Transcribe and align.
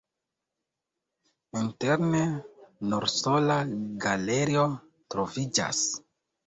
Interne 1.59 2.23
nur 2.95 3.07
sola 3.19 3.61
galerio 4.09 4.67
troviĝas. 5.15 5.89